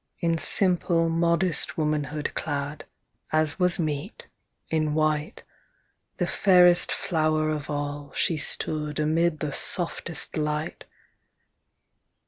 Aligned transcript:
In 0.17 0.39
simple, 0.39 1.09
modest 1.09 1.77
womanhood 1.77 2.33
Clad, 2.33 2.85
as 3.31 3.59
was 3.59 3.79
meet, 3.79 4.25
in 4.67 4.95
white, 4.95 5.43
The 6.17 6.25
fairest 6.25 6.91
flower 6.91 7.51
of 7.51 7.69
all, 7.69 8.11
she 8.15 8.35
stood 8.35 8.99
Amid 8.99 9.41
the 9.41 9.53
softest 9.53 10.37
light. 10.37 10.85